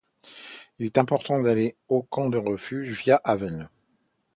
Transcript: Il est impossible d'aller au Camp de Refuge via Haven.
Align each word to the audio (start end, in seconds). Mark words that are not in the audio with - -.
Il 0.79 0.87
est 0.87 0.97
impossible 0.97 1.43
d'aller 1.43 1.75
au 1.87 2.01
Camp 2.01 2.31
de 2.31 2.37
Refuge 2.39 2.89
via 2.89 3.17
Haven. 3.23 3.69